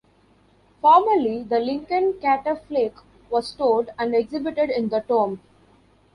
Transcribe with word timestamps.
Formerly, 0.81 1.43
the 1.43 1.59
Lincoln 1.59 2.13
Catafalque 2.19 3.03
was 3.29 3.49
stored 3.49 3.91
and 3.99 4.15
exhibited 4.15 4.71
in 4.71 4.89
the 4.89 5.01
tomb. 5.01 5.39